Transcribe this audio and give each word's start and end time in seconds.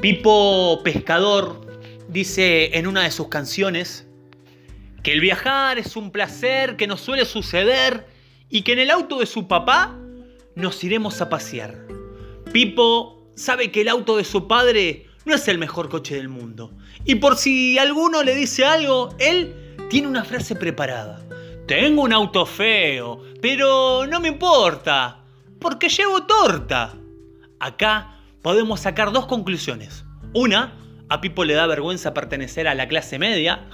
Pipo 0.00 0.80
Pescador 0.82 1.60
dice 2.08 2.78
en 2.78 2.86
una 2.86 3.02
de 3.02 3.10
sus 3.10 3.28
canciones 3.28 4.06
que 5.02 5.12
el 5.12 5.20
viajar 5.20 5.78
es 5.78 5.94
un 5.94 6.10
placer 6.10 6.76
que 6.76 6.86
nos 6.86 7.02
suele 7.02 7.26
suceder 7.26 8.06
y 8.48 8.62
que 8.62 8.72
en 8.72 8.78
el 8.78 8.90
auto 8.90 9.18
de 9.18 9.26
su 9.26 9.46
papá 9.46 9.94
nos 10.54 10.82
iremos 10.84 11.20
a 11.20 11.28
pasear. 11.28 11.86
Pipo 12.50 13.30
sabe 13.34 13.70
que 13.70 13.82
el 13.82 13.88
auto 13.88 14.16
de 14.16 14.24
su 14.24 14.48
padre 14.48 15.06
no 15.26 15.34
es 15.34 15.46
el 15.48 15.58
mejor 15.58 15.90
coche 15.90 16.14
del 16.14 16.30
mundo. 16.30 16.72
Y 17.04 17.16
por 17.16 17.36
si 17.36 17.76
alguno 17.78 18.22
le 18.22 18.34
dice 18.34 18.64
algo, 18.64 19.14
él 19.18 19.54
tiene 19.90 20.08
una 20.08 20.24
frase 20.24 20.54
preparada. 20.54 21.22
Tengo 21.66 22.04
un 22.04 22.14
auto 22.14 22.46
feo, 22.46 23.20
pero 23.42 24.06
no 24.06 24.18
me 24.18 24.28
importa, 24.28 25.22
porque 25.60 25.90
llevo 25.90 26.22
torta. 26.22 26.96
Acá 27.58 28.19
podemos 28.42 28.80
sacar 28.80 29.12
dos 29.12 29.26
conclusiones. 29.26 30.04
Una, 30.34 30.74
a 31.08 31.20
Pipo 31.20 31.44
le 31.44 31.54
da 31.54 31.66
vergüenza 31.66 32.14
pertenecer 32.14 32.68
a 32.68 32.74
la 32.74 32.88
clase 32.88 33.18
media. 33.18 33.66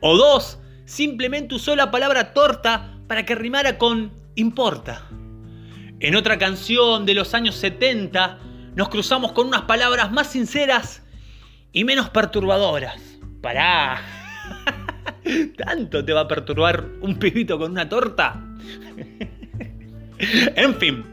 O 0.00 0.16
dos, 0.16 0.58
simplemente 0.84 1.54
usó 1.54 1.76
la 1.76 1.90
palabra 1.90 2.32
torta 2.32 2.98
para 3.06 3.24
que 3.24 3.34
rimara 3.34 3.78
con 3.78 4.12
importa. 4.34 5.02
En 6.00 6.16
otra 6.16 6.38
canción 6.38 7.06
de 7.06 7.14
los 7.14 7.34
años 7.34 7.54
70 7.56 8.38
nos 8.74 8.88
cruzamos 8.88 9.32
con 9.32 9.46
unas 9.46 9.62
palabras 9.62 10.10
más 10.10 10.28
sinceras 10.28 11.02
y 11.72 11.84
menos 11.84 12.10
perturbadoras. 12.10 13.00
Pará. 13.40 14.02
¿Tanto 15.56 16.04
te 16.04 16.12
va 16.12 16.22
a 16.22 16.28
perturbar 16.28 16.86
un 17.00 17.18
pibito 17.18 17.58
con 17.58 17.72
una 17.72 17.88
torta? 17.88 18.42
en 20.18 20.74
fin, 20.76 21.04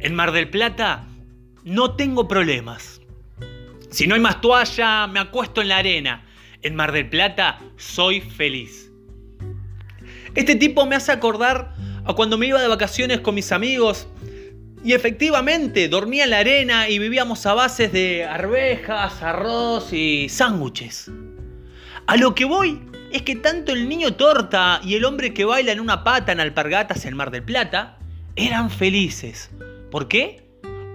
en 0.00 0.14
Mar 0.14 0.32
del 0.32 0.50
Plata 0.50 1.07
no 1.68 1.96
tengo 1.96 2.26
problemas. 2.26 3.02
Si 3.90 4.06
no 4.06 4.14
hay 4.14 4.20
más 4.22 4.40
toalla, 4.40 5.06
me 5.06 5.20
acuesto 5.20 5.60
en 5.60 5.68
la 5.68 5.76
arena. 5.76 6.24
En 6.62 6.74
Mar 6.74 6.92
del 6.92 7.10
Plata 7.10 7.58
soy 7.76 8.22
feliz. 8.22 8.90
Este 10.34 10.56
tipo 10.56 10.86
me 10.86 10.96
hace 10.96 11.12
acordar 11.12 11.74
a 12.06 12.14
cuando 12.14 12.38
me 12.38 12.46
iba 12.46 12.60
de 12.60 12.68
vacaciones 12.68 13.20
con 13.20 13.34
mis 13.34 13.52
amigos 13.52 14.08
y 14.82 14.94
efectivamente 14.94 15.88
dormía 15.88 16.24
en 16.24 16.30
la 16.30 16.38
arena 16.38 16.88
y 16.88 16.98
vivíamos 16.98 17.44
a 17.44 17.52
bases 17.52 17.92
de 17.92 18.24
arvejas, 18.24 19.22
arroz 19.22 19.92
y 19.92 20.30
sándwiches. 20.30 21.10
A 22.06 22.16
lo 22.16 22.34
que 22.34 22.46
voy 22.46 22.80
es 23.12 23.22
que 23.22 23.36
tanto 23.36 23.72
el 23.72 23.90
niño 23.90 24.14
torta 24.14 24.80
y 24.82 24.94
el 24.94 25.04
hombre 25.04 25.34
que 25.34 25.44
baila 25.44 25.72
en 25.72 25.80
una 25.80 26.02
pata 26.02 26.32
en 26.32 26.40
alpargatas 26.40 27.04
en 27.04 27.14
Mar 27.14 27.30
del 27.30 27.42
Plata 27.42 27.98
eran 28.36 28.70
felices. 28.70 29.50
¿Por 29.90 30.08
qué? 30.08 30.47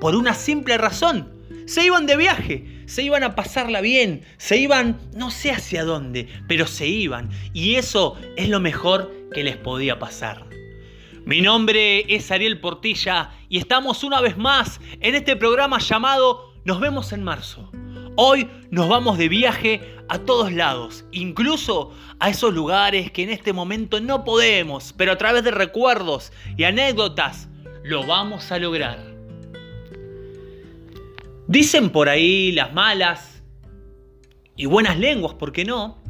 Por 0.03 0.17
una 0.17 0.33
simple 0.33 0.77
razón. 0.77 1.31
Se 1.65 1.85
iban 1.85 2.05
de 2.05 2.17
viaje, 2.17 2.83
se 2.87 3.03
iban 3.03 3.23
a 3.23 3.35
pasarla 3.35 3.79
bien, 3.79 4.25
se 4.35 4.57
iban 4.57 4.99
no 5.15 5.31
sé 5.31 5.49
hacia 5.49 5.85
dónde, 5.85 6.27
pero 6.45 6.67
se 6.67 6.87
iban. 6.87 7.29
Y 7.53 7.75
eso 7.75 8.17
es 8.35 8.49
lo 8.49 8.59
mejor 8.59 9.29
que 9.33 9.45
les 9.45 9.55
podía 9.55 9.99
pasar. 9.99 10.45
Mi 11.25 11.39
nombre 11.39 12.03
es 12.13 12.29
Ariel 12.31 12.59
Portilla 12.59 13.31
y 13.47 13.59
estamos 13.59 14.03
una 14.03 14.19
vez 14.19 14.35
más 14.35 14.81
en 14.99 15.15
este 15.15 15.37
programa 15.37 15.79
llamado 15.79 16.53
Nos 16.65 16.81
vemos 16.81 17.13
en 17.13 17.23
marzo. 17.23 17.71
Hoy 18.17 18.49
nos 18.71 18.89
vamos 18.89 19.17
de 19.17 19.29
viaje 19.29 19.95
a 20.09 20.19
todos 20.19 20.51
lados, 20.51 21.05
incluso 21.13 21.95
a 22.19 22.29
esos 22.29 22.53
lugares 22.53 23.09
que 23.09 23.23
en 23.23 23.29
este 23.29 23.53
momento 23.53 24.01
no 24.01 24.25
podemos, 24.25 24.93
pero 24.97 25.13
a 25.13 25.17
través 25.17 25.45
de 25.45 25.51
recuerdos 25.51 26.33
y 26.57 26.65
anécdotas 26.65 27.47
lo 27.85 28.05
vamos 28.05 28.51
a 28.51 28.59
lograr. 28.59 29.12
Dicen 31.53 31.91
por 31.91 32.09
ahí 32.09 32.51
las 32.51 32.73
malas 32.73 33.43
y 34.55 34.65
buenas 34.65 34.97
lenguas, 34.97 35.35
¿por 35.35 35.51
qué 35.51 35.63
no? 35.65 36.03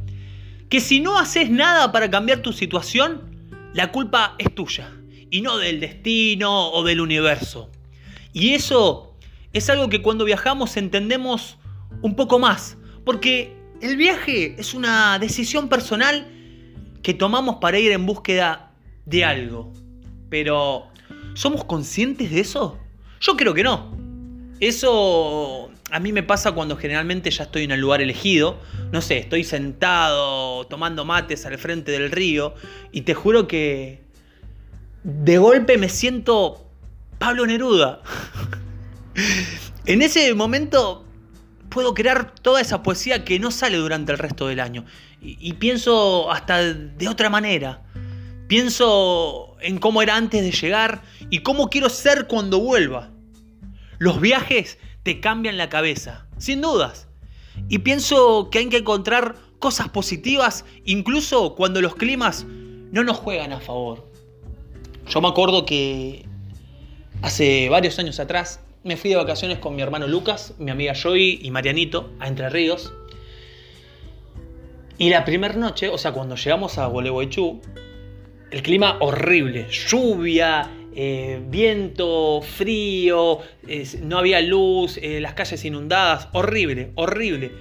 Que 0.69 0.79
si 0.79 1.01
no 1.01 1.19
haces 1.19 1.49
nada 1.49 1.91
para 1.91 2.09
cambiar 2.09 2.41
tu 2.41 2.53
situación, 2.53 3.35
la 3.73 3.91
culpa 3.91 4.35
es 4.39 4.55
tuya 4.55 4.89
y 5.29 5.41
no 5.41 5.57
del 5.57 5.81
destino 5.81 6.69
o 6.69 6.85
del 6.85 7.01
universo. 7.01 7.69
Y 8.31 8.53
eso 8.53 9.17
es 9.51 9.69
algo 9.69 9.89
que 9.89 10.01
cuando 10.01 10.23
viajamos 10.23 10.77
entendemos 10.77 11.57
un 12.01 12.15
poco 12.15 12.39
más, 12.39 12.77
porque 13.03 13.53
el 13.81 13.97
viaje 13.97 14.55
es 14.57 14.73
una 14.73 15.19
decisión 15.19 15.67
personal 15.67 16.25
que 17.01 17.13
tomamos 17.13 17.57
para 17.57 17.79
ir 17.79 17.91
en 17.91 18.05
búsqueda 18.05 18.71
de 19.05 19.25
algo. 19.25 19.73
Pero, 20.29 20.87
¿somos 21.33 21.65
conscientes 21.65 22.31
de 22.31 22.39
eso? 22.39 22.79
Yo 23.19 23.35
creo 23.35 23.53
que 23.53 23.63
no. 23.63 24.02
Eso 24.59 25.71
a 25.91 25.99
mí 25.99 26.11
me 26.11 26.23
pasa 26.23 26.53
cuando 26.53 26.77
generalmente 26.77 27.29
ya 27.29 27.43
estoy 27.43 27.63
en 27.63 27.71
el 27.71 27.79
lugar 27.79 28.01
elegido. 28.01 28.59
No 28.91 29.01
sé, 29.01 29.17
estoy 29.17 29.43
sentado 29.43 30.65
tomando 30.67 31.05
mates 31.05 31.45
al 31.45 31.57
frente 31.57 31.91
del 31.91 32.11
río 32.11 32.55
y 32.91 33.01
te 33.01 33.13
juro 33.13 33.47
que 33.47 34.01
de 35.03 35.37
golpe 35.37 35.77
me 35.77 35.89
siento 35.89 36.65
Pablo 37.19 37.45
Neruda. 37.45 38.01
en 39.85 40.01
ese 40.01 40.33
momento 40.33 41.05
puedo 41.69 41.93
crear 41.93 42.33
toda 42.35 42.61
esa 42.61 42.83
poesía 42.83 43.25
que 43.25 43.39
no 43.39 43.51
sale 43.51 43.77
durante 43.77 44.11
el 44.11 44.17
resto 44.17 44.47
del 44.47 44.59
año. 44.59 44.85
Y, 45.21 45.53
pienso 45.53 46.29
hasta 46.31 46.73
de 46.73 47.07
otra 47.07 47.29
manera. 47.29 47.81
Pienso 48.47 49.55
en 49.61 49.77
cómo 49.77 50.01
era 50.01 50.17
antes 50.17 50.43
de 50.43 50.51
llegar 50.51 51.01
y 51.29 51.39
cómo 51.39 51.69
quiero 51.69 51.89
ser 51.89 52.27
cuando 52.27 52.59
vuelva. 52.59 53.12
Los 53.99 54.19
viajes 54.21 54.77
te 55.03 55.19
cambian 55.19 55.57
la 55.57 55.69
cabeza, 55.69 56.27
sin 56.37 56.61
dudas. 56.61 57.07
Y 57.69 57.79
pienso 57.79 58.49
que 58.49 58.59
hay 58.59 58.69
que 58.69 58.77
encontrar 58.77 59.35
cosas 59.59 59.89
positivas 59.89 60.65
incluso 60.85 61.55
cuando 61.55 61.81
los 61.81 61.95
climas 61.95 62.45
no 62.45 63.03
nos 63.03 63.17
juegan 63.17 63.53
a 63.53 63.59
favor. 63.59 64.09
Yo 65.07 65.21
me 65.21 65.27
acuerdo 65.27 65.65
que 65.65 66.25
hace 67.21 67.69
varios 67.69 67.99
años 67.99 68.19
atrás 68.19 68.59
me 68.83 68.97
fui 68.97 69.09
de 69.09 69.15
vacaciones 69.15 69.59
con 69.59 69.75
mi 69.75 69.81
hermano 69.81 70.07
Lucas, 70.07 70.53
mi 70.59 70.71
amiga 70.71 70.93
Joy 70.93 71.39
y 71.41 71.51
Marianito 71.51 72.11
a 72.19 72.27
Entre 72.27 72.49
Ríos. 72.49 72.93
Y 74.97 75.09
la 75.09 75.25
primera 75.25 75.55
noche, 75.55 75.89
o 75.89 75.97
sea, 75.97 76.11
cuando 76.11 76.35
llegamos 76.35 76.77
a 76.77 76.85
Gualeguaychú, 76.87 77.61
el 78.51 78.61
clima 78.61 78.97
horrible, 78.99 79.67
lluvia, 79.69 80.69
eh, 80.95 81.41
viento, 81.47 82.41
frío, 82.41 83.39
no 84.01 84.17
había 84.17 84.41
luz, 84.41 84.97
eh, 85.01 85.19
las 85.19 85.33
calles 85.33 85.63
inundadas, 85.65 86.29
horrible, 86.33 86.91
horrible. 86.95 87.51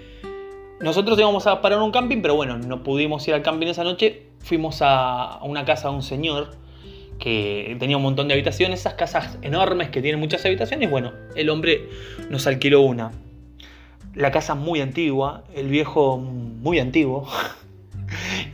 Nosotros 0.81 1.19
íbamos 1.19 1.47
a 1.47 1.61
parar 1.61 1.81
un 1.81 1.93
camping, 1.93 2.23
pero 2.23 2.35
bueno, 2.35 2.59
no 2.59 2.83
pudimos 2.83 3.27
ir 3.29 3.35
al 3.35 3.43
camping 3.43 3.69
esa 3.69 3.85
noche. 3.85 4.27
Fuimos 4.41 4.79
a 4.81 5.39
una 5.43 5.65
casa 5.65 5.89
de 5.89 5.95
un 5.95 6.03
señor 6.03 6.57
que 7.23 7.77
tenía 7.79 7.97
un 7.97 8.03
montón 8.03 8.27
de 8.27 8.35
habitaciones, 8.35 8.81
esas 8.81 8.95
casas 8.95 9.39
enormes 9.43 9.91
que 9.91 10.03
tienen 10.03 10.19
muchas 10.19 10.45
habitaciones, 10.45 10.91
bueno, 10.91 11.13
el 11.37 11.51
hombre 11.51 11.89
nos 12.31 12.49
alquiló 12.49 12.81
una. 12.81 13.13
La 14.15 14.33
casa 14.33 14.57
muy 14.57 14.81
antigua, 14.81 15.45
el 15.55 15.69
viejo 15.69 16.19
muy 16.19 16.79
antiguo. 16.79 17.29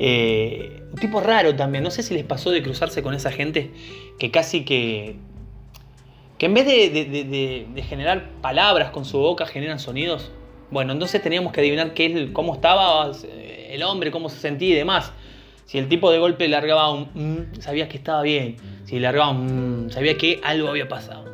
Eh, 0.01 0.78
tipo 0.99 1.21
raro 1.21 1.55
también, 1.55 1.85
no 1.85 1.91
sé 1.91 2.03
si 2.03 2.15
les 2.15 2.25
pasó 2.25 2.51
de 2.51 2.63
cruzarse 2.63 3.03
con 3.03 3.15
esa 3.15 3.31
gente 3.31 3.71
que 4.19 4.31
casi 4.31 4.65
que... 4.65 5.17
que 6.39 6.47
en 6.47 6.55
vez 6.55 6.67
de, 6.67 7.85
generar 7.89 8.31
palabras 8.41 8.91
con 8.91 9.05
su 9.05 9.19
boca 9.19 9.47
generan 9.47 9.79
sonidos. 9.79 10.31
Bueno, 10.71 10.93
entonces 10.93 11.23
teníamos 11.23 11.53
que 11.53 11.61
adivinar 11.61 11.95
qué, 11.95 12.31
cómo 12.33 12.55
estaba 12.55 13.11
el 13.69 13.83
hombre, 13.83 14.11
cómo 14.11 14.29
se 14.29 14.39
sentía 14.39 14.71
y 14.71 14.75
demás. 14.75 15.13
Si 15.69 15.77
el 15.77 15.89
tipo 15.89 16.11
de 16.11 16.19
golpe 16.19 16.49
largaba 16.49 16.91
un 16.91 17.11
mm, 17.13 17.61
sabías 17.61 17.89
que 17.89 17.99
estaba 17.99 18.23
bien. 18.23 18.57
Si 18.85 18.99
largaba 18.99 19.31
un 19.31 19.87
mm, 19.87 19.91
sabías 19.91 20.17
que 20.17 20.41
algo 20.43 20.69
había 20.69 20.89
pasado. 20.89 21.27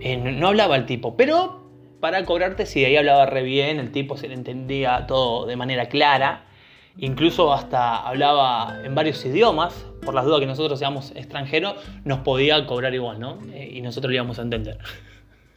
Eh, 0.00 0.16
no, 0.16 0.46
hablaba 0.46 0.76
el 0.76 0.86
tipo, 0.86 1.16
pero 1.16 1.66
para 1.98 2.24
cobrarte 2.24 2.64
si 2.64 2.84
ahí 2.84 2.96
hablaba 2.96 3.26
re 3.26 3.42
bien, 3.42 3.80
el 3.80 3.90
tipo 3.90 4.16
se 4.16 4.28
le 4.28 4.34
entendía 4.34 5.06
todo 5.08 5.46
de 5.46 5.56
manera 5.56 5.88
clara. 5.88 6.45
Incluso 6.98 7.52
hasta 7.52 8.06
hablaba 8.06 8.80
en 8.84 8.94
varios 8.94 9.24
idiomas, 9.24 9.74
por 10.02 10.14
las 10.14 10.24
dudas 10.24 10.40
que 10.40 10.46
nosotros 10.46 10.78
seamos 10.78 11.12
extranjeros, 11.14 11.74
nos 12.04 12.20
podía 12.20 12.66
cobrar 12.66 12.94
igual, 12.94 13.20
¿no? 13.20 13.38
Eh, 13.52 13.70
y 13.74 13.80
nosotros 13.82 14.10
le 14.10 14.16
íbamos 14.16 14.38
a 14.38 14.42
entender. 14.42 14.78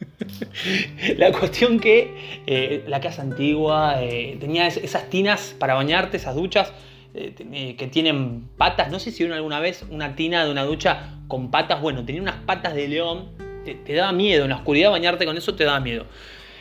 la 1.18 1.32
cuestión 1.32 1.80
que 1.80 2.42
eh, 2.46 2.84
la 2.86 3.00
casa 3.00 3.22
antigua 3.22 3.96
tenía 4.38 4.66
esas 4.66 5.08
tinas 5.10 5.54
para 5.58 5.74
bañarte, 5.74 6.16
esas 6.16 6.34
duchas 6.34 6.72
eh, 7.12 7.74
que 7.76 7.86
tienen 7.88 8.48
patas. 8.56 8.90
No 8.92 9.00
sé 9.00 9.10
si 9.10 9.24
vieron 9.24 9.36
alguna 9.36 9.58
vez 9.58 9.84
una 9.90 10.14
tina 10.14 10.44
de 10.44 10.50
una 10.50 10.62
ducha 10.62 11.16
con 11.26 11.50
patas. 11.50 11.80
Bueno, 11.80 12.04
tenía 12.04 12.22
unas 12.22 12.36
patas 12.36 12.74
de 12.74 12.86
león. 12.86 13.30
Te, 13.64 13.94
daba 13.94 14.12
miedo. 14.12 14.44
En 14.44 14.50
la 14.50 14.56
oscuridad 14.56 14.90
bañarte 14.90 15.26
con 15.26 15.36
eso 15.36 15.54
te 15.54 15.64
daba 15.64 15.80
miedo. 15.80 16.06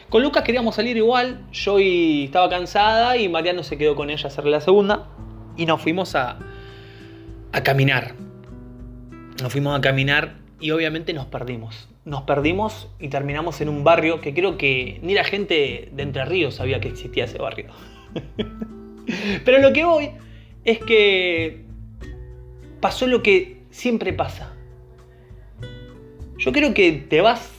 Con 0.10 0.24
Lucas 0.24 0.44
queríamos 0.44 0.76
salir 0.76 0.98
igual. 0.98 1.46
Yo 1.52 1.78
estaba 1.80 2.50
cansada 2.50 3.16
y 3.18 3.30
Mariano 3.30 3.62
se 3.64 3.78
quedó 3.78 3.96
con 3.96 4.10
ella 4.10 4.24
a 4.24 4.28
hacerle 4.28 4.52
la 4.52 4.62
segunda. 4.62 5.08
Y 5.56 5.66
nos 5.68 5.82
fuimos 5.82 6.16
a, 6.16 6.40
a 7.52 7.64
caminar. 7.64 8.16
Nos 9.42 9.52
fuimos 9.52 9.78
a 9.78 9.82
caminar 9.82 10.36
y 10.60 10.72
obviamente 10.72 11.14
nos 11.14 11.28
perdimos. 11.28 11.88
nos 12.06 12.24
perdimos 12.24 12.90
y 13.00 13.10
terminamos 13.10 13.62
en 13.62 13.70
un 13.70 13.84
barrio 13.84 14.20
que 14.20 14.34
creo 14.34 14.58
que 14.58 15.00
ni 15.04 15.14
la 15.14 15.24
gente 15.24 15.90
de 15.92 16.04
Entre 16.04 16.26
Ríos 16.26 16.56
sabía 16.56 16.80
que 16.80 16.88
existía 16.88 17.26
ese 17.26 17.38
barrio. 17.38 17.68
Pero 19.46 19.60
lo 19.60 19.74
que 19.74 19.86
voy 19.86 20.10
es 20.66 20.80
que 20.80 21.66
pasó 22.82 23.06
lo 23.06 23.22
que 23.22 23.62
siempre 23.70 24.12
pasa. 24.12 24.54
Yo 26.40 26.52
creo 26.52 26.74
que 26.74 26.94
te 26.94 27.22
vas 27.22 27.59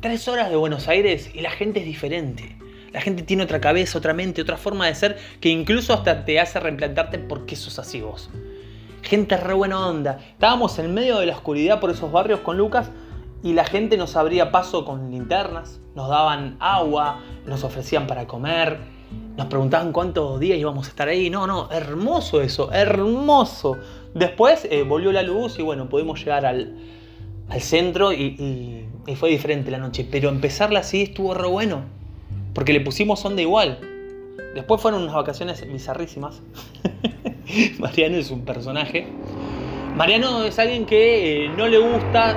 tres 0.00 0.28
horas 0.28 0.50
de 0.50 0.56
Buenos 0.56 0.88
Aires 0.88 1.30
y 1.34 1.40
la 1.40 1.50
gente 1.50 1.80
es 1.80 1.86
diferente. 1.86 2.56
La 2.92 3.00
gente 3.00 3.22
tiene 3.22 3.44
otra 3.44 3.60
cabeza, 3.60 3.98
otra 3.98 4.14
mente, 4.14 4.42
otra 4.42 4.56
forma 4.56 4.86
de 4.86 4.94
ser 4.94 5.18
que 5.40 5.50
incluso 5.50 5.92
hasta 5.92 6.24
te 6.24 6.40
hace 6.40 6.58
replantarte 6.58 7.18
por 7.18 7.46
qué 7.46 7.54
sos 7.54 7.78
así 7.78 8.00
vos. 8.00 8.30
Gente 9.02 9.36
re 9.36 9.54
buena 9.54 9.86
onda. 9.86 10.18
Estábamos 10.32 10.78
en 10.78 10.92
medio 10.92 11.18
de 11.18 11.26
la 11.26 11.34
oscuridad 11.34 11.80
por 11.80 11.90
esos 11.90 12.10
barrios 12.10 12.40
con 12.40 12.56
Lucas 12.56 12.90
y 13.42 13.52
la 13.52 13.64
gente 13.64 13.96
nos 13.96 14.16
abría 14.16 14.50
paso 14.50 14.84
con 14.84 15.10
linternas, 15.10 15.80
nos 15.94 16.08
daban 16.08 16.56
agua, 16.60 17.20
nos 17.46 17.62
ofrecían 17.62 18.06
para 18.06 18.26
comer, 18.26 18.78
nos 19.36 19.46
preguntaban 19.46 19.92
cuántos 19.92 20.40
días 20.40 20.58
íbamos 20.58 20.86
a 20.86 20.90
estar 20.90 21.08
ahí. 21.08 21.30
No, 21.30 21.46
no, 21.46 21.70
hermoso 21.70 22.40
eso, 22.42 22.72
hermoso. 22.72 23.78
Después 24.14 24.66
eh, 24.70 24.82
volvió 24.82 25.12
la 25.12 25.22
luz 25.22 25.58
y 25.58 25.62
bueno, 25.62 25.88
pudimos 25.88 26.18
llegar 26.18 26.44
al, 26.44 26.76
centro 27.60 28.12
y, 28.12 28.22
y, 28.38 28.89
fue 29.16 29.30
diferente 29.30 29.70
la 29.70 29.78
noche. 29.78 30.06
Pero 30.10 30.28
empezarla 30.28 30.80
así 30.80 31.02
estuvo 31.02 31.34
re 31.34 31.48
bueno, 31.48 31.82
porque 32.54 32.72
le 32.72 32.80
pusimos 32.80 33.24
onda 33.24 33.42
igual. 33.42 33.78
Después 34.54 34.80
fueron 34.80 35.02
unas 35.02 35.14
vacaciones 35.14 35.66
bizarrísimas. 35.70 36.42
Mariano 37.78 38.16
es 38.16 38.30
un 38.30 38.44
personaje. 38.44 39.06
Mariano 39.96 40.44
es 40.44 40.58
alguien 40.58 40.86
que 40.86 41.44
eh, 41.44 41.48
no 41.56 41.66
le 41.68 41.78
gusta 41.78 42.36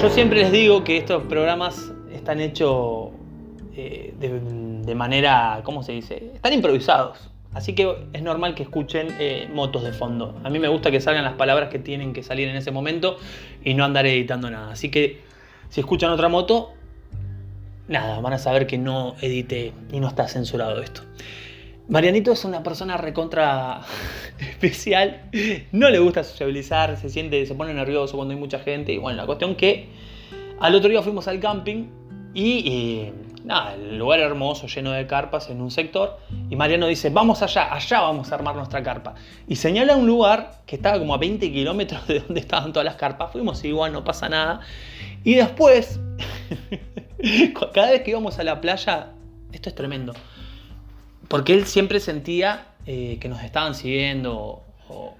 yo 0.00 0.10
siempre 0.10 0.40
les 0.40 0.52
digo 0.52 0.82
que 0.82 0.96
estos 0.96 1.22
programas 1.24 1.92
están 2.12 2.40
hechos 2.40 3.10
eh, 3.76 4.14
de, 4.18 4.94
manera, 4.94 5.60
¿cómo 5.62 5.82
se 5.82 5.92
dice? 5.92 6.32
Están 6.34 6.52
improvisados. 6.52 7.30
Así 7.52 7.74
que 7.74 7.96
es 8.12 8.22
normal 8.22 8.54
que 8.54 8.62
escuchen 8.62 9.08
eh, 9.18 9.48
motos 9.52 9.82
de 9.82 9.92
fondo. 9.92 10.40
A 10.44 10.50
mí 10.50 10.58
me 10.58 10.68
gusta 10.68 10.90
que 10.90 11.00
salgan 11.00 11.24
las 11.24 11.34
palabras 11.34 11.68
que 11.68 11.80
tienen 11.80 12.12
que 12.12 12.22
salir 12.22 12.48
en 12.48 12.56
ese 12.56 12.70
momento 12.70 13.16
y 13.64 13.74
no 13.74 13.84
andar 13.84 14.06
editando 14.06 14.50
nada. 14.50 14.72
Así 14.72 14.90
que 14.90 15.20
si 15.68 15.80
escuchan 15.80 16.10
otra 16.10 16.28
moto, 16.28 16.72
nada, 17.88 18.20
van 18.20 18.34
a 18.34 18.38
saber 18.38 18.66
que 18.68 18.78
no 18.78 19.16
edité 19.20 19.72
y 19.92 19.98
no 19.98 20.08
está 20.08 20.28
censurado 20.28 20.80
esto. 20.80 21.02
Marianito 21.88 22.30
es 22.30 22.44
una 22.44 22.62
persona 22.62 22.96
recontra 22.96 23.80
especial, 24.38 25.22
no 25.72 25.90
le 25.90 25.98
gusta 25.98 26.22
sociabilizar, 26.22 26.96
se 26.96 27.08
siente, 27.08 27.44
se 27.46 27.54
pone 27.56 27.74
nervioso 27.74 28.16
cuando 28.16 28.32
hay 28.32 28.38
mucha 28.38 28.60
gente. 28.60 28.92
Y 28.92 28.98
bueno, 28.98 29.16
la 29.16 29.26
cuestión 29.26 29.56
que 29.56 29.88
al 30.60 30.76
otro 30.76 30.88
día 30.88 31.02
fuimos 31.02 31.26
al 31.26 31.40
camping 31.40 31.86
y, 32.34 33.10
nada, 33.44 33.74
el 33.74 33.98
lugar 33.98 34.20
hermoso, 34.20 34.66
lleno 34.66 34.92
de 34.92 35.06
carpas 35.06 35.50
en 35.50 35.60
un 35.60 35.70
sector. 35.70 36.18
Y 36.48 36.56
Mariano 36.56 36.86
dice, 36.86 37.10
vamos 37.10 37.42
allá, 37.42 37.74
allá 37.74 38.00
vamos 38.00 38.30
a 38.30 38.34
armar 38.34 38.54
nuestra 38.56 38.82
carpa. 38.82 39.14
Y 39.48 39.56
señala 39.56 39.96
un 39.96 40.06
lugar 40.06 40.62
que 40.66 40.76
estaba 40.76 40.98
como 40.98 41.14
a 41.14 41.18
20 41.18 41.50
kilómetros 41.52 42.06
de 42.06 42.20
donde 42.20 42.40
estaban 42.40 42.72
todas 42.72 42.84
las 42.84 42.96
carpas. 42.96 43.32
Fuimos 43.32 43.64
igual, 43.64 43.92
no 43.92 44.04
pasa 44.04 44.28
nada. 44.28 44.60
Y 45.24 45.34
después, 45.34 46.00
cada 47.74 47.90
vez 47.90 48.02
que 48.02 48.10
íbamos 48.10 48.38
a 48.38 48.44
la 48.44 48.60
playa, 48.60 49.08
esto 49.52 49.68
es 49.68 49.74
tremendo 49.74 50.12
porque 51.30 51.54
él 51.54 51.64
siempre 51.64 52.00
sentía 52.00 52.66
eh, 52.86 53.18
que 53.20 53.28
nos 53.28 53.44
estaban 53.44 53.76
siguiendo 53.76 54.64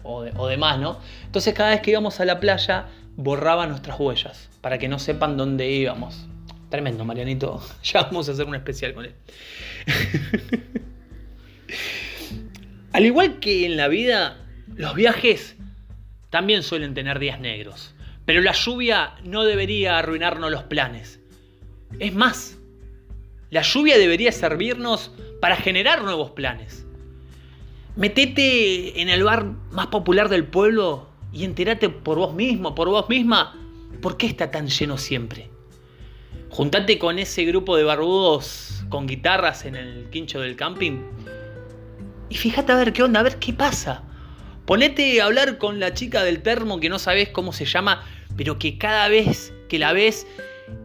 o, 0.02 0.48
demás, 0.48 0.80
¿no? 0.80 0.98
Entonces 1.24 1.54
cada 1.54 1.70
vez 1.70 1.80
que 1.82 1.92
íbamos 1.92 2.18
a 2.18 2.24
la 2.24 2.40
playa 2.40 2.86
borraba 3.14 3.68
nuestras 3.68 4.00
huellas 4.00 4.50
para 4.60 4.78
que 4.78 4.88
no 4.88 4.98
sepan 4.98 5.36
dónde 5.36 5.70
íbamos. 5.70 6.26
Tremendo, 6.70 7.04
Marianito. 7.04 7.60
Ya 7.82 8.04
vamos 8.04 8.28
a 8.28 8.32
hacer 8.32 8.46
un 8.46 8.54
especial 8.54 8.94
con 8.94 9.04
él. 9.04 9.14
Al 12.92 13.04
igual 13.04 13.38
que 13.40 13.66
en 13.66 13.76
la 13.76 13.88
vida, 13.88 14.38
los 14.74 14.94
viajes 14.94 15.56
también 16.30 16.62
suelen 16.62 16.94
tener 16.94 17.18
días 17.18 17.40
negros. 17.40 17.94
Pero 18.24 18.40
la 18.40 18.52
lluvia 18.52 19.14
no 19.24 19.44
debería 19.44 19.98
arruinarnos 19.98 20.50
los 20.50 20.62
planes. 20.64 21.20
Es 21.98 22.14
más, 22.14 22.58
la 23.50 23.62
lluvia 23.62 23.98
debería 23.98 24.30
servirnos 24.30 25.10
para 25.40 25.56
generar 25.56 26.02
nuevos 26.02 26.30
planes. 26.30 26.86
Metete 27.96 29.00
en 29.00 29.08
el 29.08 29.24
bar 29.24 29.44
más 29.72 29.88
popular 29.88 30.28
del 30.28 30.44
pueblo 30.44 31.08
y 31.32 31.44
entérate 31.44 31.88
por 31.88 32.18
vos 32.18 32.34
mismo, 32.34 32.74
por 32.74 32.88
vos 32.88 33.08
misma, 33.08 33.56
por 34.00 34.16
qué 34.16 34.26
está 34.26 34.50
tan 34.52 34.68
lleno 34.68 34.96
siempre. 34.96 35.50
Juntate 36.50 36.98
con 36.98 37.18
ese 37.18 37.44
grupo 37.44 37.76
de 37.76 37.84
barbudos 37.84 38.84
con 38.88 39.06
guitarras 39.06 39.64
en 39.64 39.76
el 39.76 40.10
quincho 40.10 40.40
del 40.40 40.56
camping 40.56 41.00
y 42.30 42.36
fíjate 42.36 42.72
a 42.72 42.76
ver 42.76 42.92
qué 42.92 43.02
onda, 43.02 43.20
a 43.20 43.22
ver 43.24 43.38
qué 43.38 43.52
pasa. 43.52 44.02
Ponete 44.64 45.20
a 45.20 45.26
hablar 45.26 45.58
con 45.58 45.80
la 45.80 45.92
chica 45.92 46.22
del 46.22 46.42
termo 46.42 46.78
que 46.78 46.88
no 46.88 46.98
sabes 46.98 47.28
cómo 47.30 47.52
se 47.52 47.64
llama, 47.64 48.04
pero 48.36 48.58
que 48.58 48.78
cada 48.78 49.08
vez 49.08 49.52
que 49.68 49.78
la 49.78 49.92
ves 49.92 50.26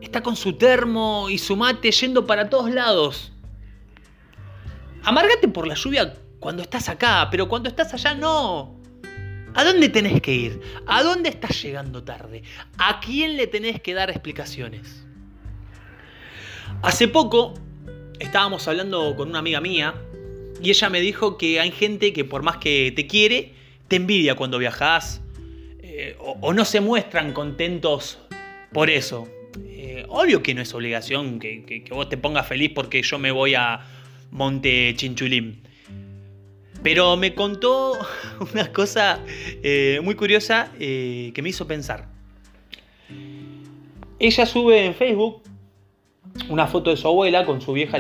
está 0.02 0.24
con 0.24 0.36
su 0.36 0.54
termo 0.54 1.30
y 1.30 1.38
su 1.38 1.56
mate 1.56 1.92
yendo 1.92 2.26
para 2.26 2.50
todos 2.50 2.72
lados. 2.72 3.32
Amárgate 5.04 5.48
por 5.48 5.68
la 5.68 5.76
lluvia 5.76 6.16
cuando 6.40 6.64
estás 6.64 6.90
acá, 6.90 7.28
pero 7.30 7.48
cuando 7.48 7.70
estás 7.70 7.94
allá 7.94 8.16
no. 8.16 8.76
¿A 9.54 9.64
dónde 9.64 9.90
tenés 9.90 10.20
que 10.22 10.34
ir? 10.34 10.62
¿A 10.88 11.04
dónde 11.04 11.30
estás 11.30 11.62
llegando 11.62 12.04
tarde? 12.04 12.42
¿A 12.80 13.00
quién 13.00 13.38
le 13.38 13.46
tenés 13.46 13.82
que 13.82 13.94
dar 13.94 14.10
explicaciones? 14.10 15.05
Hace 16.81 17.07
poco 17.07 17.54
estábamos 18.19 18.68
hablando 18.68 19.16
con 19.16 19.30
una 19.30 19.39
amiga 19.39 19.62
mía 19.62 19.95
y 20.62 20.69
ella 20.69 20.89
me 20.89 21.01
dijo 21.01 21.38
que 21.38 21.60
hay 21.60 21.72
gente 21.72 22.13
que 22.13 22.25
por 22.25 22.44
más 22.44 22.57
que 22.57 22.94
te 22.95 23.07
quiere, 23.07 23.54
te 23.88 23.98
envidia 23.98 24.36
cuando 24.36 24.57
viajas 24.57 25.22
eh, 25.81 26.16
o, 26.19 26.54
no 26.54 26.66
se 26.66 26.81
muestran 26.81 27.33
contentos 27.33 28.19
por 28.72 28.89
eso. 28.89 29.27
Eh, 29.66 30.06
obvio 30.10 30.44
que 30.44 30.54
no 30.54 30.62
es 30.62 30.74
obligación 30.74 31.39
que 31.39 31.86
vos 31.89 32.10
te 32.10 32.18
pongas 32.18 32.48
feliz 32.48 32.72
porque 32.74 33.01
yo 33.01 33.19
me 33.19 33.31
voy 33.31 33.56
a, 33.56 33.86
Monte 34.36 34.94
Chinchulín. 34.98 35.62
Pero 36.83 37.16
me 37.16 37.33
contó 37.33 37.98
una 38.54 38.71
cosa 38.71 39.19
eh, 39.28 40.00
muy 40.04 40.16
curiosa 40.16 40.71
que 40.78 41.40
me 41.42 41.50
hizo 41.50 41.66
pensar. 41.66 42.07
Ella 44.19 44.45
sube 44.45 44.85
en 44.85 44.94
Facebook 44.94 45.42
una 46.49 46.68
foto 46.68 46.89
de 46.89 46.97
su 46.97 47.07
abuela 47.07 47.45
con 47.45 47.61
su 47.61 47.73
vieja, 47.73 47.97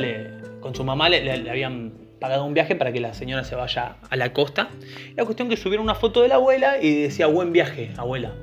con 0.59 0.75
su 0.75 0.83
mamá, 0.83 1.09
le, 1.09 1.49
habían 1.49 1.93
pagado 2.19 2.45
un 2.45 2.53
viaje 2.53 2.75
para 2.75 2.91
que 2.91 2.99
la 2.99 3.13
señora 3.13 3.43
se 3.43 3.55
vaya 3.55 3.97
a 4.09 4.15
la 4.15 4.33
costa. 4.33 4.69
La 5.15 5.25
cuestión 5.25 5.49
que 5.49 5.57
subieron 5.57 5.83
una 5.83 5.95
foto 5.95 6.21
de 6.21 6.27
la 6.27 6.35
abuela 6.35 6.81
y 6.81 7.01
decía 7.03 7.27
buen 7.27 7.51
viaje, 7.51 7.91
abuela. 7.97 8.33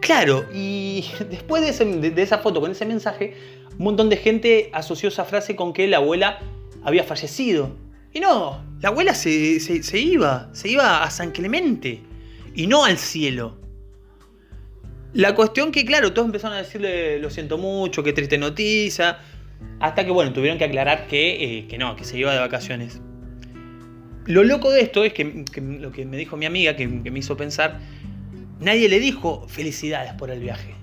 Claro, 0.00 0.44
y 0.52 1.04
después 1.30 1.78
de, 1.78 2.10
de 2.10 2.22
esa 2.22 2.38
foto 2.38 2.60
con 2.60 2.70
ese 2.70 2.84
mensaje, 2.86 3.34
un 3.78 3.84
montón 3.84 4.08
de 4.08 4.16
gente 4.16 4.70
asoció 4.72 5.08
esa 5.08 5.24
frase 5.24 5.56
con 5.56 5.72
que 5.72 5.86
la 5.86 5.98
abuela 5.98 6.38
había 6.84 7.04
fallecido. 7.04 7.70
Y 8.12 8.20
no, 8.20 8.62
la 8.80 8.90
abuela 8.90 9.14
se, 9.14 9.30
iba, 9.98 10.50
se 10.52 10.68
iba 10.68 11.02
a 11.02 11.10
San 11.10 11.30
Clemente 11.30 12.02
y 12.54 12.66
no 12.66 12.84
al 12.84 12.98
cielo. 12.98 13.56
La 15.12 15.34
cuestión 15.34 15.72
que, 15.72 15.84
claro, 15.84 16.12
todos 16.12 16.26
empezaron 16.26 16.56
a 16.56 16.62
decirle 16.62 17.18
lo 17.18 17.30
siento 17.30 17.58
mucho, 17.58 18.02
qué 18.02 18.12
triste 18.12 18.38
noticia, 18.38 19.18
hasta 19.80 20.04
que, 20.04 20.10
bueno, 20.10 20.32
tuvieron 20.32 20.58
que 20.58 20.64
aclarar 20.64 21.06
que, 21.06 21.58
eh, 21.58 21.66
que 21.68 21.78
no, 21.78 21.96
que 21.96 22.04
se 22.04 22.18
iba 22.18 22.32
de 22.32 22.38
vacaciones. 22.38 23.00
Lo 24.26 24.44
loco 24.44 24.70
de 24.70 24.82
esto 24.82 25.04
es 25.04 25.12
que, 25.12 25.44
lo 25.80 25.92
que 25.92 26.04
me 26.04 26.16
dijo 26.16 26.36
mi 26.36 26.46
amiga, 26.46 26.76
que, 26.76 27.02
que 27.02 27.10
me 27.10 27.18
hizo 27.18 27.36
pensar, 27.36 27.80
nadie 28.60 28.88
le 28.88 29.00
dijo 29.00 29.46
felicidades 29.48 30.12
por 30.14 30.30
el 30.30 30.40
viaje. 30.40 30.74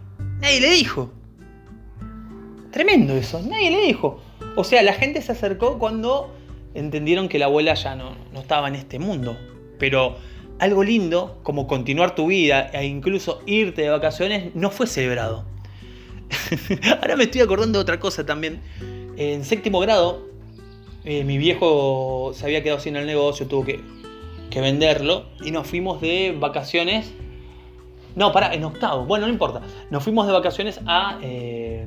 Nadie 0.41 0.61
le 0.61 0.69
dijo. 0.71 1.11
Tremendo 2.71 3.15
eso, 3.15 3.41
nadie 3.41 3.71
le 3.71 3.81
dijo. 3.81 4.21
O 4.55 4.63
sea, 4.63 4.83
la 4.83 4.93
gente 4.93 5.21
se 5.21 5.31
acercó 5.31 5.79
cuando 5.79 6.35
entendieron 6.73 7.29
que 7.29 7.39
la 7.39 7.45
abuela 7.45 7.73
ya 7.73 7.95
no, 7.95 8.15
estaba 8.35 8.67
en 8.67 8.75
este 8.75 8.99
mundo. 8.99 9.37
Pero 9.79 10.17
algo 10.59 10.83
lindo, 10.83 11.39
como 11.43 11.67
continuar 11.67 12.15
tu 12.15 12.27
vida 12.27 12.69
e 12.73 12.85
incluso 12.85 13.41
irte 13.45 13.81
de 13.83 13.89
vacaciones, 13.89 14.53
no 14.55 14.69
fue 14.69 14.87
celebrado. 14.87 15.45
Ahora 17.01 17.15
me 17.15 17.23
estoy 17.23 17.41
acordando 17.41 17.79
de 17.79 17.83
otra 17.83 17.99
cosa 17.99 18.25
también. 18.25 18.61
En 19.17 19.43
séptimo 19.43 19.79
grado, 19.79 20.27
eh, 21.05 21.23
mi 21.23 21.37
viejo 21.37 22.31
se 22.33 22.45
había 22.45 22.61
quedado 22.61 22.79
sin 22.79 22.95
el 22.95 23.05
negocio, 23.05 23.47
tuvo 23.47 23.65
que, 23.65 23.81
venderlo 24.59 25.25
y 25.41 25.51
nos 25.51 25.67
fuimos 25.67 26.01
de 26.01 26.35
vacaciones. 26.37 27.13
No, 28.15 28.31
para, 28.31 28.53
en 28.53 28.63
octavo. 28.65 29.05
Bueno, 29.05 29.27
no 29.27 29.31
importa. 29.31 29.61
Nos 29.89 30.03
fuimos 30.03 30.27
de 30.27 30.33
vacaciones 30.33 30.79
a 30.85 31.19
eh, 31.21 31.85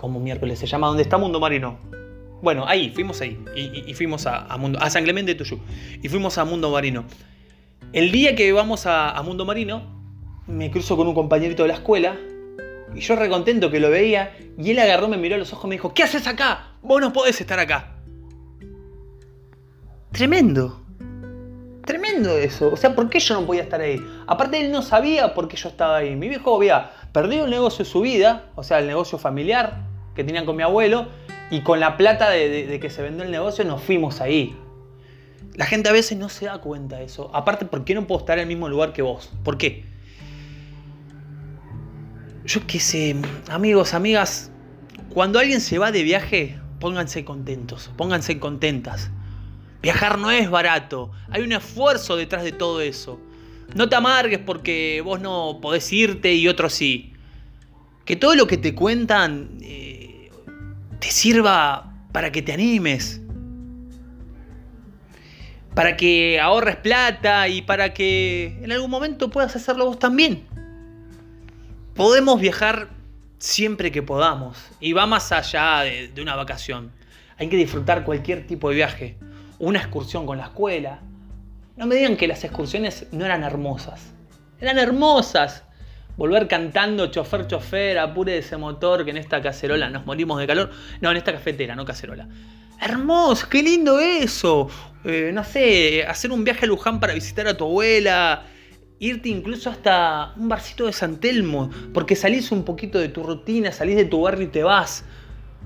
como 0.00 0.18
miércoles 0.18 0.58
se 0.58 0.66
llama, 0.66 0.86
¿dónde 0.86 1.02
está 1.02 1.18
Mundo 1.18 1.40
Marino. 1.40 1.78
Bueno, 2.42 2.64
ahí, 2.66 2.90
fuimos 2.90 3.20
ahí. 3.20 3.38
Y, 3.54 3.92
fuimos 3.94 4.26
a, 4.26 4.56
Mundo, 4.56 4.78
a 4.80 4.90
San 4.90 5.04
Clemente 5.04 5.32
de 5.34 5.38
Tuyú. 5.38 5.60
Y 6.02 6.08
fuimos 6.08 6.38
a 6.38 6.44
Mundo 6.44 6.70
Marino. 6.70 7.04
El 7.92 8.12
día 8.12 8.34
que 8.34 8.50
vamos 8.52 8.86
a, 8.86 9.20
Mundo 9.24 9.44
Marino, 9.44 9.82
me 10.46 10.70
cruzo 10.70 10.96
con 10.96 11.06
un 11.06 11.14
compañerito 11.14 11.62
de 11.62 11.68
la 11.68 11.74
escuela 11.74 12.16
Y 12.94 13.00
yo 13.00 13.16
recontento 13.16 13.70
que 13.70 13.80
lo 13.80 13.90
veía. 13.90 14.36
Y 14.58 14.70
él 14.70 14.78
agarró, 14.78 15.08
me 15.08 15.16
miró 15.16 15.34
a 15.34 15.38
los 15.38 15.52
ojos 15.52 15.66
y 15.66 15.68
me 15.68 15.74
dijo, 15.76 15.92
¿qué 15.92 16.02
haces 16.02 16.26
acá? 16.26 16.72
Vos 16.82 17.00
no 17.00 17.12
podés 17.12 17.40
estar 17.40 17.58
acá. 17.58 17.96
Tremendo. 20.12 20.80
Tremendo 21.84 22.36
eso. 22.36 22.72
O 22.72 22.76
sea, 22.76 22.94
¿por 22.94 23.10
qué 23.10 23.20
yo 23.20 23.40
no 23.40 23.46
podía 23.46 23.62
estar 23.62 23.80
ahí? 23.80 24.00
Aparte, 24.26 24.60
él 24.60 24.70
no 24.72 24.82
sabía 24.82 25.34
por 25.34 25.48
qué 25.48 25.56
yo 25.56 25.68
estaba 25.68 25.98
ahí. 25.98 26.16
Mi 26.16 26.28
viejo 26.28 26.54
había 26.54 26.90
perdido 27.12 27.44
el 27.44 27.50
negocio 27.50 27.84
de 27.84 27.90
su 27.90 28.00
vida, 28.00 28.50
o 28.54 28.62
sea, 28.62 28.78
el 28.78 28.86
negocio 28.86 29.18
familiar 29.18 29.86
que 30.14 30.24
tenían 30.24 30.46
con 30.46 30.56
mi 30.56 30.62
abuelo, 30.62 31.08
y 31.50 31.62
con 31.62 31.80
la 31.80 31.96
plata 31.96 32.30
de, 32.30 32.78
que 32.80 32.90
se 32.90 33.02
vendió 33.02 33.24
el 33.24 33.30
negocio 33.30 33.64
nos 33.64 33.82
fuimos 33.82 34.20
ahí. 34.20 34.56
La 35.54 35.66
gente 35.66 35.88
a 35.88 35.92
veces 35.92 36.16
no 36.16 36.28
se 36.28 36.46
da 36.46 36.58
cuenta 36.58 36.98
de 36.98 37.04
eso. 37.04 37.30
Aparte, 37.34 37.64
¿por 37.64 37.84
qué 37.84 37.94
no 37.94 38.06
puedo 38.06 38.20
estar 38.20 38.38
en 38.38 38.42
el 38.42 38.48
mismo 38.48 38.68
lugar 38.68 38.92
que 38.92 39.02
vos? 39.02 39.30
¿Por 39.42 39.58
qué? 39.58 39.84
Yo 42.44 42.66
qué 42.66 42.78
sé, 42.78 43.16
amigos, 43.48 43.94
amigas, 43.94 44.50
cuando 45.10 45.38
alguien 45.38 45.60
se 45.60 45.78
va 45.78 45.92
de 45.92 46.02
viaje, 46.02 46.58
pónganse 46.78 47.24
contentos, 47.24 47.90
pónganse 47.96 48.38
contentas. 48.38 49.10
Viajar 49.82 50.18
no 50.18 50.30
es 50.30 50.50
barato, 50.50 51.10
hay 51.30 51.42
un 51.42 51.52
esfuerzo 51.52 52.16
detrás 52.16 52.44
de 52.44 52.52
todo 52.52 52.80
eso. 52.80 53.20
No 53.74 53.88
te 53.88 53.96
amargues 53.96 54.38
porque 54.38 55.02
vos 55.04 55.20
no 55.20 55.58
podés 55.60 55.92
irte 55.92 56.34
y 56.34 56.48
otros 56.48 56.72
sí. 56.72 57.12
Que 58.04 58.16
todo 58.16 58.34
lo 58.34 58.46
que 58.46 58.56
te 58.56 58.74
cuentan 58.74 59.58
eh, 59.60 59.89
te 61.00 61.10
sirva 61.10 61.92
para 62.12 62.30
que 62.30 62.42
te 62.42 62.52
animes. 62.52 63.20
Para 65.74 65.96
que 65.96 66.40
ahorres 66.40 66.76
plata 66.76 67.48
y 67.48 67.62
para 67.62 67.92
que 67.94 68.58
en 68.62 68.72
algún 68.72 68.90
momento 68.90 69.30
puedas 69.30 69.56
hacerlo 69.56 69.86
vos 69.86 69.98
también. 69.98 70.46
Podemos 71.94 72.40
viajar 72.40 72.88
siempre 73.38 73.90
que 73.90 74.02
podamos 74.02 74.58
y 74.80 74.92
va 74.92 75.06
más 75.06 75.32
allá 75.32 75.80
de 75.82 76.22
una 76.22 76.36
vacación. 76.36 76.92
Hay 77.38 77.48
que 77.48 77.56
disfrutar 77.56 78.04
cualquier 78.04 78.46
tipo 78.46 78.68
de 78.68 78.76
viaje 78.76 79.16
una 79.60 79.78
excursión 79.78 80.26
con 80.26 80.38
la 80.38 80.44
escuela. 80.44 81.00
No 81.76 81.86
me 81.86 81.94
digan 81.94 82.16
que 82.16 82.26
las 82.26 82.42
excursiones 82.42 83.06
no 83.12 83.24
eran 83.24 83.44
hermosas. 83.44 84.00
Eran 84.60 84.78
hermosas. 84.78 85.62
Volver 86.20 86.46
cantando 86.48 87.06
chofer, 87.06 87.46
chofer, 87.46 87.98
apure 87.98 88.36
ese 88.36 88.58
motor 88.58 89.06
que 89.06 89.10
en 89.10 89.16
esta 89.16 89.40
cacerola 89.40 89.88
nos 89.88 90.04
morimos 90.04 90.38
de 90.38 90.46
calor. 90.46 90.70
No, 91.00 91.10
en 91.10 91.16
esta 91.16 91.32
cafetera, 91.32 91.74
no 91.74 91.86
cacerola. 91.86 92.28
Hermoso, 92.78 93.48
qué 93.48 93.62
lindo 93.62 93.98
eso. 93.98 94.68
Eh, 95.02 95.30
no 95.32 95.42
sé, 95.44 96.04
hacer 96.06 96.30
un 96.30 96.44
viaje 96.44 96.66
a 96.66 96.68
Luján 96.68 97.00
para 97.00 97.14
visitar 97.14 97.48
a 97.48 97.56
tu 97.56 97.64
abuela. 97.64 98.42
Irte 98.98 99.30
incluso 99.30 99.70
hasta 99.70 100.34
un 100.36 100.50
barcito 100.50 100.84
de 100.84 100.92
San 100.92 101.20
Telmo. 101.20 101.70
Porque 101.94 102.14
salís 102.14 102.52
un 102.52 102.66
poquito 102.66 102.98
de 102.98 103.08
tu 103.08 103.22
rutina, 103.22 103.72
salís 103.72 103.96
de 103.96 104.04
tu 104.04 104.20
barrio 104.20 104.44
y 104.44 104.50
te 104.50 104.62
vas 104.62 105.06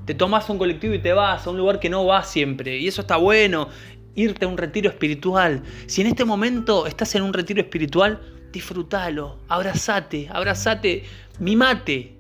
te 0.06 0.14
tomas 0.14 0.49
un 0.50 0.58
colectivo 0.58 0.94
y 0.94 1.00
te 1.00 1.12
vas 1.14 1.49
a 1.49 1.50
un 1.50 1.56
lugar 1.56 1.80
que 1.80 1.88
no 1.88 2.06
vas 2.06 2.30
siempre. 2.30 2.78
Y 2.78 2.87
eso 2.87 3.00
está 3.00 3.16
bueno. 3.16 3.70
Irte 4.14 4.44
a 4.44 4.49
un 4.49 4.56
retiro 4.56 4.88
espiritual. 4.88 5.64
Si 5.87 6.00
en 6.02 6.06
este 6.06 6.25
momento 6.25 6.87
estás 6.87 7.12
en 7.16 7.23
un 7.23 7.32
retiro 7.32 7.61
espiritual, 7.61 8.20
disfrútalo. 8.54 9.38
Abrazate, 9.49 10.28
abrazate, 10.30 11.04
mimate. 11.40 12.14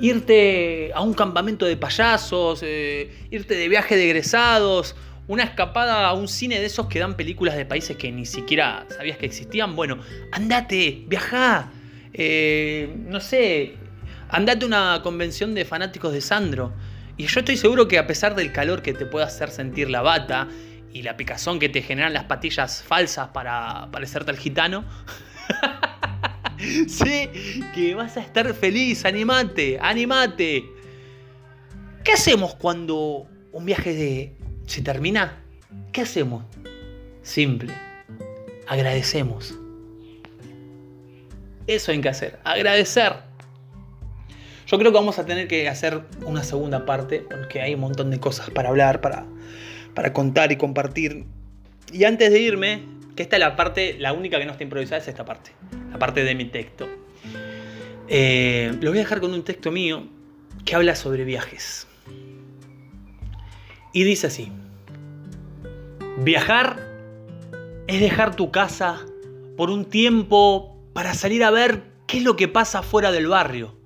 Irte 0.00 0.92
a 0.94 1.00
un 1.00 1.14
campamento 1.14 1.64
de 1.64 1.76
payasos, 1.76 2.60
eh, 2.62 3.26
irte 3.30 3.54
de 3.54 3.68
viaje 3.68 3.96
de 3.96 4.04
egresados, 4.04 4.94
una 5.28 5.44
escapada 5.44 6.06
a 6.06 6.12
un 6.12 6.28
cine 6.28 6.58
de 6.60 6.66
esos 6.66 6.86
que 6.88 6.98
dan 6.98 7.16
películas 7.16 7.56
de 7.56 7.64
países 7.64 7.96
que 7.96 8.10
ni 8.10 8.26
siquiera 8.26 8.86
sabías 8.96 9.16
que 9.16 9.26
existían. 9.26 9.74
Bueno, 9.76 9.98
andate, 10.32 11.04
viajá. 11.06 11.70
Eh, 12.12 12.94
no 13.06 13.20
sé, 13.20 13.76
andate 14.28 14.64
a 14.64 14.68
una 14.68 15.00
convención 15.02 15.54
de 15.54 15.64
fanáticos 15.64 16.12
de 16.12 16.20
Sandro. 16.20 16.72
Y 17.16 17.26
yo 17.26 17.40
estoy 17.40 17.56
seguro 17.56 17.88
que 17.88 17.98
a 17.98 18.06
pesar 18.06 18.34
del 18.34 18.52
calor 18.52 18.82
que 18.82 18.92
te 18.92 19.06
pueda 19.06 19.26
hacer 19.26 19.50
sentir 19.50 19.88
la 19.88 20.02
bata 20.02 20.48
y 20.92 21.02
la 21.02 21.16
picazón 21.16 21.58
que 21.58 21.68
te 21.68 21.82
generan 21.82 22.12
las 22.12 22.24
patillas 22.24 22.82
falsas 22.82 23.28
para 23.28 23.88
parecerte 23.90 24.30
al 24.30 24.36
gitano, 24.36 24.84
sé 26.88 27.30
que 27.74 27.94
vas 27.94 28.16
a 28.16 28.20
estar 28.20 28.52
feliz, 28.54 29.04
animate, 29.04 29.78
animate. 29.80 30.64
¿Qué 32.04 32.12
hacemos 32.12 32.54
cuando 32.54 33.26
un 33.52 33.64
viaje 33.64 34.34
se 34.66 34.82
termina? 34.82 35.42
¿Qué 35.92 36.02
hacemos? 36.02 36.44
Simple, 37.22 37.72
agradecemos. 38.66 39.54
Eso 41.66 41.92
hay 41.92 42.00
que 42.00 42.08
hacer, 42.08 42.40
agradecer. 42.44 43.14
Yo 44.66 44.78
creo 44.78 44.90
que 44.90 44.98
vamos 44.98 45.18
a 45.18 45.26
tener 45.26 45.48
que 45.48 45.68
hacer 45.68 46.02
una 46.24 46.42
segunda 46.42 46.86
parte 46.86 47.20
porque 47.20 47.60
hay 47.60 47.74
un 47.74 47.80
montón 47.80 48.10
de 48.10 48.18
cosas 48.18 48.50
para 48.50 48.70
hablar, 48.70 49.00
para, 49.00 49.26
para 49.94 50.12
contar 50.12 50.52
y 50.52 50.56
compartir. 50.56 51.24
Y 51.92 52.04
antes 52.04 52.30
de 52.30 52.40
irme, 52.40 52.82
que 53.16 53.22
esta 53.22 53.36
es 53.36 53.40
la 53.40 53.56
parte, 53.56 53.96
la 53.98 54.12
única 54.12 54.38
que 54.38 54.44
no 54.44 54.52
está 54.52 54.64
improvisada 54.64 55.00
es 55.00 55.08
esta 55.08 55.24
parte, 55.24 55.52
la 55.90 55.98
parte 55.98 56.24
de 56.24 56.34
mi 56.34 56.46
texto. 56.46 56.88
Eh, 58.08 58.72
lo 58.80 58.90
voy 58.90 58.98
a 58.98 59.02
dejar 59.02 59.20
con 59.20 59.32
un 59.32 59.42
texto 59.44 59.70
mío 59.70 60.08
que 60.64 60.74
habla 60.74 60.94
sobre 60.94 61.24
viajes. 61.24 61.86
Y 63.92 64.04
dice 64.04 64.28
así, 64.28 64.50
viajar 66.18 66.80
es 67.86 68.00
dejar 68.00 68.36
tu 68.36 68.50
casa 68.50 69.00
por 69.56 69.70
un 69.70 69.84
tiempo 69.84 70.78
para 70.94 71.14
salir 71.14 71.44
a 71.44 71.50
ver 71.50 71.82
qué 72.06 72.18
es 72.18 72.24
lo 72.24 72.36
que 72.36 72.48
pasa 72.48 72.82
fuera 72.82 73.12
del 73.12 73.26
barrio 73.26 73.82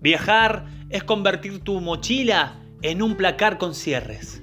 Viajar 0.00 0.64
es 0.88 1.04
convertir 1.04 1.60
tu 1.60 1.78
mochila 1.78 2.58
en 2.80 3.02
un 3.02 3.16
placar 3.16 3.58
con 3.58 3.74
cierres. 3.74 4.42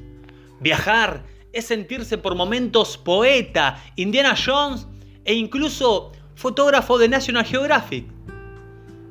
Viajar 0.60 1.24
es 1.54 1.66
sentirse 1.66 2.18
por 2.18 2.36
momentos 2.36 2.98
poeta, 2.98 3.82
Indiana 3.96 4.36
Jones 4.36 4.88
e 5.26 5.34
incluso 5.34 6.12
fotógrafo 6.36 6.98
de 6.98 7.10
National 7.10 7.46
Geographic. 7.46 8.06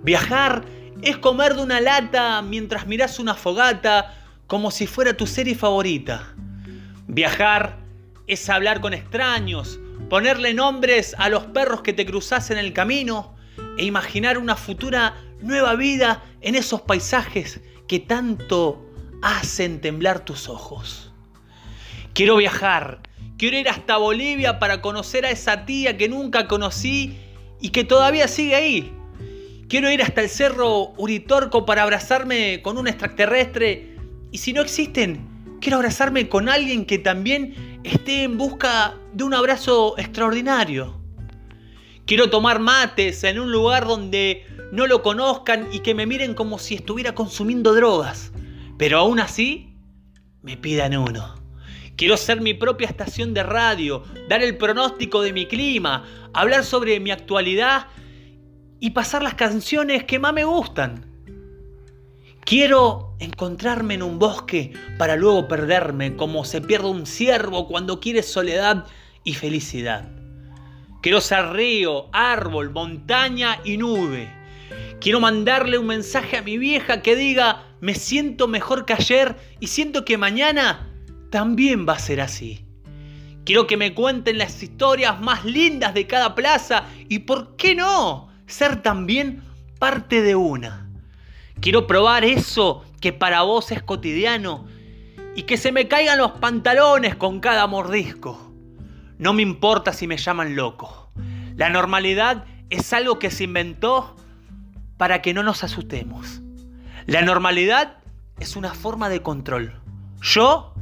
Viajar 0.03 0.65
es 1.03 1.19
comer 1.19 1.55
de 1.55 1.63
una 1.63 1.81
lata 1.81 2.43
mientras 2.43 2.87
miras 2.87 3.19
una 3.19 3.35
fogata 3.35 4.15
como 4.47 4.71
si 4.71 4.87
fuera 4.87 5.17
tu 5.17 5.27
serie 5.27 5.55
favorita. 5.55 6.35
Viajar 7.07 7.79
es 8.27 8.49
hablar 8.49 8.81
con 8.81 8.95
extraños, 8.95 9.79
ponerle 10.09 10.55
nombres 10.55 11.15
a 11.19 11.29
los 11.29 11.45
perros 11.47 11.83
que 11.83 11.93
te 11.93 12.07
cruzas 12.07 12.51
en 12.51 12.59
el 12.59 12.73
camino 12.73 13.35
e 13.79 13.85
imaginar 13.85 14.39
una 14.39 14.57
futura 14.57 15.15
nueva 15.41 15.75
vida 15.75 16.23
en 16.41 16.55
esos 16.55 16.83
paisajes 16.83 17.61
que 17.87 18.01
tanto 18.01 18.85
hacen 19.23 19.81
temblar 19.81 20.25
tus 20.25 20.49
ojos. 20.49 21.06
Quiero 22.17 22.37
viajar, 22.37 23.01
quiero 23.37 23.59
ir 23.59 23.69
hasta 23.69 23.99
Bolivia 23.99 24.59
para 24.59 24.81
conocer 24.81 25.27
a 25.27 25.31
esa 25.31 25.67
tía 25.67 25.99
que 25.99 26.09
nunca 26.09 26.49
conocí 26.49 27.15
y 27.61 27.69
que 27.69 27.85
todavía 27.85 28.27
sigue 28.27 28.55
ahí. 28.55 28.93
Quiero 29.69 29.91
ir 29.91 30.01
hasta 30.01 30.23
el 30.23 30.31
cerro 30.31 30.95
Uritorco 30.97 31.67
para 31.67 31.83
abrazarme 31.83 32.63
con 32.63 32.79
un 32.79 32.89
extraterrestre 32.89 33.99
y 34.33 34.39
si 34.39 34.55
no 34.55 34.63
existen, 34.63 35.29
quiero 35.61 35.77
abrazarme 35.77 36.27
con 36.27 36.49
alguien 36.49 36.87
que 36.87 36.97
también 36.97 37.81
esté 37.85 38.23
en 38.23 38.39
busca 38.39 38.95
de 39.13 39.23
un 39.23 39.35
abrazo 39.35 39.99
extraordinario. 39.99 40.99
Quiero 42.07 42.31
tomar 42.31 42.61
mates 42.61 43.25
en 43.25 43.39
un 43.39 43.53
lugar 43.53 43.87
donde 43.87 44.47
no 44.73 44.87
lo 44.87 45.03
conozcan 45.03 45.69
y 45.71 45.81
que 45.81 45.95
me 45.95 46.07
miren 46.07 46.33
como 46.33 46.59
si 46.59 46.77
estuviera 46.77 47.15
consumiendo 47.15 47.75
drogas. 47.75 48.33
Pero 48.79 49.01
aún 49.01 49.21
así, 49.21 49.75
me 50.41 50.57
pidan 50.57 50.97
uno. 50.97 51.46
Quiero 51.97 52.19
ser 52.19 52.43
mi 52.43 52.53
propia 52.53 52.89
estación 52.89 53.33
de 53.33 53.43
radio, 53.43 54.03
dar 54.29 54.43
el 54.43 54.59
pronóstico 54.59 55.23
de 55.23 55.33
mi 55.33 55.47
clima, 55.47 56.05
hablar 56.35 56.63
sobre 56.63 57.01
mi 57.01 57.11
actualidad 57.11 57.87
y 58.81 58.91
pasar 58.91 59.23
las 59.23 59.35
canciones 59.35 60.05
que 60.05 60.19
más 60.19 60.35
me 60.35 60.45
gustan. 60.45 61.07
Quiero 62.45 63.17
encontrarme 63.19 63.95
en 63.95 64.03
un 64.03 64.19
bosque 64.19 64.73
para 64.99 65.17
luego 65.17 65.49
perderme 65.49 66.17
como 66.17 66.45
se 66.45 66.61
pierde 66.61 66.89
un 66.89 67.07
ciervo 67.07 67.67
cuando 67.67 67.99
quiere 67.99 68.23
soledad 68.23 68.85
y 69.25 69.33
felicidad. 69.33 70.11
Quiero 71.01 71.23
ser 71.23 71.53
río, 71.53 72.09
árbol, 72.13 72.71
montaña 72.71 73.59
y 73.65 73.79
nube. 73.79 74.31
Quiero 75.01 75.19
mandarle 75.19 75.79
un 75.79 75.87
mensaje 75.87 76.37
a 76.37 76.43
mi 76.43 76.59
vieja 76.59 77.01
que 77.01 77.17
diga, 77.17 77.65
me 77.81 77.95
siento 77.95 78.49
mejor 78.49 78.85
que 78.85 78.93
ayer 78.93 79.37
y 79.61 79.69
siento 79.69 80.05
que 80.05 80.19
mañana 80.19 80.93
también 81.37 81.87
va 81.87 81.93
a 81.93 81.99
ser 81.99 82.23
así. 82.23 82.65
Quiero 83.45 83.67
que 83.67 83.77
me 83.77 83.93
cuenten 83.93 84.39
las 84.39 84.63
historias 84.63 85.21
más 85.21 85.45
lindas 85.45 85.93
de 85.93 86.07
cada 86.07 86.35
plaza 86.35 86.85
y, 87.11 87.19
¿por 87.19 87.57
qué 87.57 87.75
no?, 87.75 88.31
ser 88.47 88.81
también 88.81 89.43
parte 89.79 90.23
de 90.23 90.35
una. 90.35 90.89
Quiero 91.61 91.87
probar 91.87 92.25
eso 92.25 92.87
que 93.03 93.13
para 93.13 93.43
vos 93.43 93.71
es 93.71 93.83
cotidiano 93.83 94.67
y 95.35 95.43
que 95.43 95.59
se 95.59 95.73
me 95.73 95.89
caigan 95.89 96.17
los 96.17 96.33
pantalones 96.33 97.17
con 97.17 97.41
cada 97.41 97.67
mordisco. 97.67 98.51
No 99.19 99.35
me 99.35 99.43
importa 99.43 99.93
si 99.93 100.07
me 100.07 100.17
llaman 100.17 100.57
loco. 100.57 101.11
La 101.55 101.69
normalidad 101.69 102.47
es 102.71 102.95
algo 102.95 103.19
que 103.19 103.31
se 103.31 103.45
inventó 103.45 104.17
para 104.97 105.21
que 105.21 105.35
no 105.35 105.43
nos 105.43 105.65
asustemos. 105.65 106.41
La 107.05 107.21
normalidad 107.21 107.99
es 108.41 108.57
una 108.57 108.73
forma 108.73 109.11
de 109.11 109.21
control. 109.21 109.79
Yo 110.23 110.73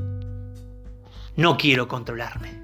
no 1.36 1.56
quiero 1.56 1.88
controlarme. 1.88 2.63